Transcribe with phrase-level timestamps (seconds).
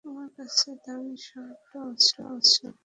[0.05, 1.79] আমার কাছে দামী শার্টও
[2.35, 2.65] আছে।